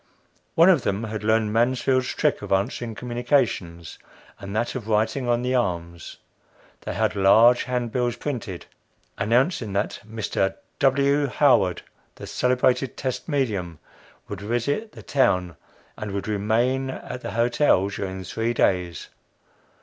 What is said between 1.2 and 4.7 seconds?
learned Mansfield's trick of answering communications and